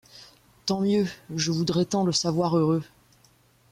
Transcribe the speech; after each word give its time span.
Tant 0.65 0.81
mieux! 0.81 1.05
je 1.35 1.51
voudrais 1.51 1.85
tant 1.85 2.03
le 2.03 2.11
savoir 2.11 2.57
heureux! 2.57 2.83